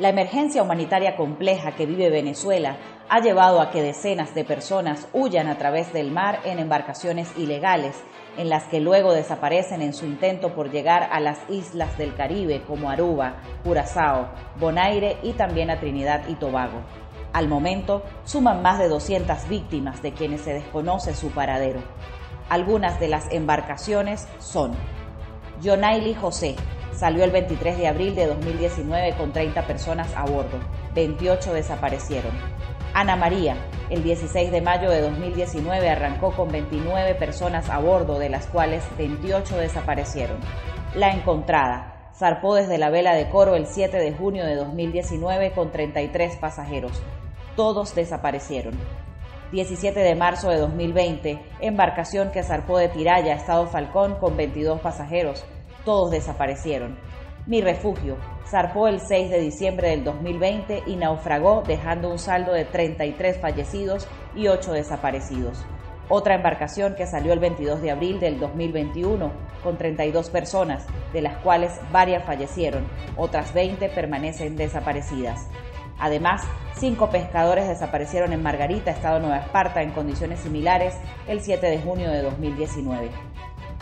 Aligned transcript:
La 0.00 0.08
emergencia 0.08 0.62
humanitaria 0.62 1.14
compleja 1.14 1.72
que 1.72 1.84
vive 1.84 2.08
Venezuela 2.08 2.78
ha 3.10 3.20
llevado 3.20 3.60
a 3.60 3.70
que 3.70 3.82
decenas 3.82 4.34
de 4.34 4.46
personas 4.46 5.06
huyan 5.12 5.46
a 5.46 5.58
través 5.58 5.92
del 5.92 6.10
mar 6.10 6.40
en 6.46 6.58
embarcaciones 6.58 7.36
ilegales, 7.36 8.02
en 8.38 8.48
las 8.48 8.64
que 8.64 8.80
luego 8.80 9.12
desaparecen 9.12 9.82
en 9.82 9.92
su 9.92 10.06
intento 10.06 10.54
por 10.54 10.70
llegar 10.70 11.10
a 11.12 11.20
las 11.20 11.38
islas 11.50 11.98
del 11.98 12.14
Caribe 12.14 12.62
como 12.66 12.88
Aruba, 12.88 13.42
Curazao, 13.62 14.30
Bonaire 14.58 15.18
y 15.22 15.34
también 15.34 15.68
a 15.68 15.80
Trinidad 15.80 16.26
y 16.28 16.34
Tobago. 16.36 16.80
Al 17.34 17.46
momento, 17.46 18.02
suman 18.24 18.62
más 18.62 18.78
de 18.78 18.88
200 18.88 19.50
víctimas 19.50 20.00
de 20.00 20.14
quienes 20.14 20.40
se 20.40 20.54
desconoce 20.54 21.14
su 21.14 21.28
paradero. 21.30 21.82
Algunas 22.48 22.98
de 23.00 23.08
las 23.08 23.30
embarcaciones 23.30 24.26
son 24.38 24.72
Yonaili 25.60 26.14
José, 26.14 26.56
salió 27.00 27.24
el 27.24 27.30
23 27.30 27.78
de 27.78 27.88
abril 27.88 28.14
de 28.14 28.26
2019 28.26 29.14
con 29.16 29.32
30 29.32 29.66
personas 29.66 30.14
a 30.14 30.26
bordo, 30.26 30.58
28 30.94 31.54
desaparecieron. 31.54 32.32
Ana 32.92 33.16
María, 33.16 33.56
el 33.88 34.02
16 34.02 34.52
de 34.52 34.60
mayo 34.60 34.90
de 34.90 35.00
2019 35.00 35.88
arrancó 35.88 36.32
con 36.32 36.52
29 36.52 37.14
personas 37.14 37.70
a 37.70 37.78
bordo, 37.78 38.18
de 38.18 38.28
las 38.28 38.46
cuales 38.48 38.84
28 38.98 39.56
desaparecieron. 39.56 40.40
La 40.94 41.08
Encontrada, 41.12 42.10
zarpó 42.14 42.54
desde 42.54 42.76
la 42.76 42.90
vela 42.90 43.14
de 43.14 43.30
Coro 43.30 43.54
el 43.54 43.64
7 43.64 43.96
de 43.96 44.12
junio 44.12 44.44
de 44.44 44.56
2019 44.56 45.52
con 45.52 45.72
33 45.72 46.36
pasajeros. 46.36 47.00
Todos 47.56 47.94
desaparecieron. 47.94 48.74
17 49.52 49.98
de 49.98 50.14
marzo 50.16 50.50
de 50.50 50.58
2020, 50.58 51.40
embarcación 51.60 52.30
que 52.30 52.42
zarpó 52.42 52.76
de 52.76 52.88
Tiraya, 52.88 53.32
Estado 53.36 53.66
Falcón, 53.68 54.16
con 54.16 54.36
22 54.36 54.80
pasajeros 54.82 55.46
todos 55.90 56.12
desaparecieron. 56.12 56.96
Mi 57.46 57.62
refugio 57.62 58.16
zarpó 58.46 58.86
el 58.86 59.00
6 59.00 59.28
de 59.28 59.40
diciembre 59.40 59.88
del 59.88 60.04
2020 60.04 60.84
y 60.86 60.94
naufragó 60.94 61.64
dejando 61.66 62.08
un 62.08 62.20
saldo 62.20 62.52
de 62.52 62.64
33 62.64 63.38
fallecidos 63.38 64.06
y 64.36 64.46
8 64.46 64.70
desaparecidos. 64.70 65.64
Otra 66.08 66.36
embarcación 66.36 66.94
que 66.94 67.08
salió 67.08 67.32
el 67.32 67.40
22 67.40 67.82
de 67.82 67.90
abril 67.90 68.20
del 68.20 68.38
2021 68.38 69.32
con 69.64 69.78
32 69.78 70.30
personas, 70.30 70.86
de 71.12 71.22
las 71.22 71.38
cuales 71.38 71.80
varias 71.90 72.24
fallecieron, 72.24 72.86
otras 73.16 73.52
20 73.52 73.88
permanecen 73.88 74.54
desaparecidas. 74.54 75.48
Además, 75.98 76.42
cinco 76.78 77.10
pescadores 77.10 77.66
desaparecieron 77.66 78.32
en 78.32 78.44
Margarita, 78.44 78.92
Estado 78.92 79.18
Nueva 79.18 79.38
Esparta, 79.38 79.82
en 79.82 79.90
condiciones 79.90 80.38
similares 80.38 80.94
el 81.26 81.40
7 81.40 81.66
de 81.66 81.80
junio 81.80 82.12
de 82.12 82.22
2019. 82.22 83.10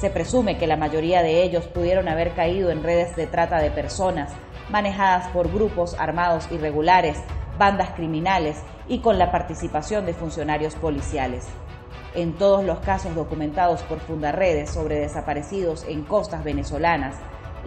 Se 0.00 0.08
presume 0.08 0.56
que 0.56 0.66
la 0.66 0.78
mayoría 0.78 1.22
de 1.22 1.42
ellos 1.42 1.66
pudieron 1.66 2.08
haber 2.08 2.32
caído 2.32 2.70
en 2.70 2.82
redes 2.82 3.14
de 3.16 3.26
trata 3.26 3.58
de 3.58 3.70
personas, 3.70 4.32
manejadas 4.70 5.28
por 5.28 5.52
grupos 5.52 5.94
armados 5.98 6.48
irregulares, 6.50 7.18
bandas 7.58 7.90
criminales 7.90 8.56
y 8.88 9.00
con 9.00 9.18
la 9.18 9.30
participación 9.30 10.06
de 10.06 10.14
funcionarios 10.14 10.74
policiales. 10.74 11.46
En 12.14 12.32
todos 12.32 12.64
los 12.64 12.78
casos 12.78 13.14
documentados 13.14 13.82
por 13.82 14.00
Fundarredes 14.00 14.70
sobre 14.70 14.98
desaparecidos 14.98 15.84
en 15.86 16.02
costas 16.04 16.44
venezolanas, 16.44 17.16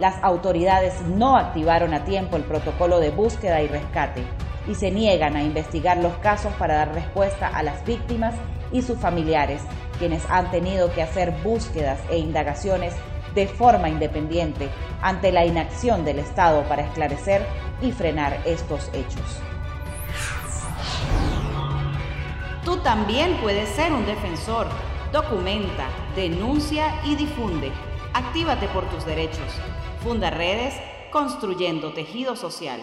las 0.00 0.16
autoridades 0.24 1.02
no 1.02 1.36
activaron 1.36 1.94
a 1.94 2.04
tiempo 2.04 2.36
el 2.36 2.42
protocolo 2.42 2.98
de 2.98 3.12
búsqueda 3.12 3.62
y 3.62 3.68
rescate 3.68 4.24
y 4.66 4.74
se 4.74 4.90
niegan 4.90 5.36
a 5.36 5.42
investigar 5.42 5.98
los 5.98 6.14
casos 6.18 6.52
para 6.54 6.76
dar 6.76 6.94
respuesta 6.94 7.48
a 7.48 7.62
las 7.62 7.84
víctimas 7.84 8.34
y 8.72 8.82
sus 8.82 8.98
familiares, 8.98 9.62
quienes 9.98 10.24
han 10.30 10.50
tenido 10.50 10.92
que 10.92 11.02
hacer 11.02 11.32
búsquedas 11.42 12.00
e 12.10 12.18
indagaciones 12.18 12.94
de 13.34 13.46
forma 13.46 13.88
independiente 13.88 14.68
ante 15.02 15.32
la 15.32 15.44
inacción 15.44 16.04
del 16.04 16.20
Estado 16.20 16.62
para 16.64 16.82
esclarecer 16.82 17.44
y 17.82 17.92
frenar 17.92 18.40
estos 18.44 18.88
hechos. 18.94 19.40
Tú 22.64 22.78
también 22.78 23.36
puedes 23.42 23.68
ser 23.70 23.92
un 23.92 24.06
defensor. 24.06 24.68
Documenta, 25.12 25.86
denuncia 26.16 27.00
y 27.04 27.14
difunde. 27.14 27.70
Actívate 28.14 28.68
por 28.68 28.88
tus 28.88 29.04
derechos. 29.04 29.52
Funda 30.02 30.30
redes 30.30 30.74
construyendo 31.10 31.92
tejido 31.92 32.36
social. 32.36 32.80